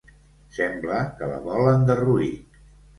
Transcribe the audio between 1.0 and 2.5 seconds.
que la volen derruir.